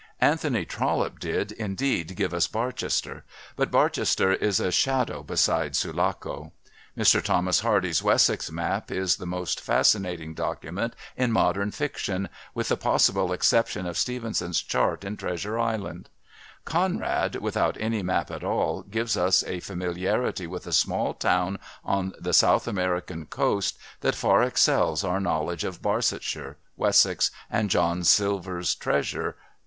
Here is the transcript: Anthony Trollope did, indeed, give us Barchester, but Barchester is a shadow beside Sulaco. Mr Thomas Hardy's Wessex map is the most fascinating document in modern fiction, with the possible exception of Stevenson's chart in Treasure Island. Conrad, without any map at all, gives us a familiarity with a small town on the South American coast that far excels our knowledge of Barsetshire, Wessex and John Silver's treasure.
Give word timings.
Anthony 0.19 0.65
Trollope 0.65 1.19
did, 1.19 1.51
indeed, 1.51 2.15
give 2.15 2.33
us 2.33 2.47
Barchester, 2.47 3.23
but 3.55 3.69
Barchester 3.69 4.31
is 4.33 4.59
a 4.59 4.71
shadow 4.71 5.21
beside 5.21 5.75
Sulaco. 5.75 6.53
Mr 6.97 7.21
Thomas 7.23 7.59
Hardy's 7.59 8.01
Wessex 8.01 8.49
map 8.51 8.89
is 8.89 9.17
the 9.17 9.27
most 9.27 9.61
fascinating 9.61 10.33
document 10.33 10.95
in 11.15 11.31
modern 11.31 11.69
fiction, 11.69 12.29
with 12.55 12.69
the 12.69 12.77
possible 12.77 13.31
exception 13.31 13.85
of 13.85 13.95
Stevenson's 13.95 14.59
chart 14.63 15.03
in 15.03 15.17
Treasure 15.17 15.59
Island. 15.59 16.09
Conrad, 16.65 17.35
without 17.35 17.77
any 17.79 18.01
map 18.01 18.31
at 18.31 18.43
all, 18.43 18.81
gives 18.81 19.15
us 19.15 19.43
a 19.43 19.59
familiarity 19.59 20.47
with 20.47 20.65
a 20.65 20.73
small 20.73 21.13
town 21.13 21.59
on 21.85 22.13
the 22.19 22.33
South 22.33 22.67
American 22.67 23.27
coast 23.27 23.77
that 23.99 24.15
far 24.15 24.41
excels 24.41 25.03
our 25.03 25.19
knowledge 25.19 25.63
of 25.63 25.83
Barsetshire, 25.83 26.57
Wessex 26.75 27.29
and 27.51 27.69
John 27.69 28.03
Silver's 28.03 28.73
treasure. 28.73 29.35